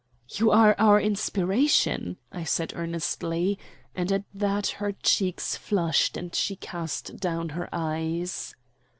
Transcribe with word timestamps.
"You 0.31 0.49
are 0.49 0.73
our 0.79 0.99
inspiration," 0.99 2.17
I 2.31 2.43
said 2.43 2.73
earnestly, 2.75 3.59
and 3.93 4.11
at 4.11 4.23
that 4.33 4.69
her 4.81 4.93
cheeks 4.93 5.55
flushed 5.55 6.17
and 6.17 6.33
she 6.33 6.55
cast 6.55 7.17
down 7.17 7.49
her 7.49 7.69
eyes. 7.71 8.55